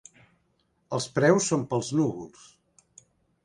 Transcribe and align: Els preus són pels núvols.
Els 0.97 1.07
preus 1.19 1.51
són 1.53 1.67
pels 1.75 1.93
núvols. 2.01 2.51